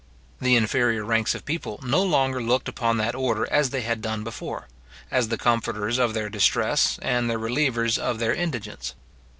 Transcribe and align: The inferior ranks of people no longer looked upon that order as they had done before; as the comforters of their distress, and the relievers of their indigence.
The 0.41 0.55
inferior 0.55 1.05
ranks 1.05 1.35
of 1.35 1.45
people 1.45 1.79
no 1.83 2.01
longer 2.01 2.41
looked 2.41 2.67
upon 2.67 2.97
that 2.97 3.13
order 3.13 3.47
as 3.51 3.69
they 3.69 3.81
had 3.81 4.01
done 4.01 4.23
before; 4.23 4.67
as 5.11 5.27
the 5.27 5.37
comforters 5.37 5.99
of 5.99 6.15
their 6.15 6.27
distress, 6.27 6.97
and 7.03 7.29
the 7.29 7.37
relievers 7.37 7.99
of 7.99 8.17
their 8.17 8.33
indigence. 8.33 8.95